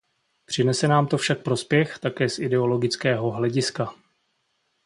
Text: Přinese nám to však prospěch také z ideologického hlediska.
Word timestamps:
Přinese 0.45 0.87
nám 0.87 1.07
to 1.07 1.17
však 1.17 1.43
prospěch 1.43 1.99
také 1.99 2.29
z 2.29 2.39
ideologického 2.39 3.31
hlediska. 3.31 3.93